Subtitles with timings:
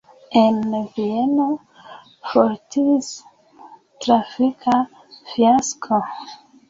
[0.43, 0.55] En
[0.93, 1.45] Vieno
[2.31, 3.11] forestis
[4.07, 4.75] trafika
[5.35, 6.01] fiasko.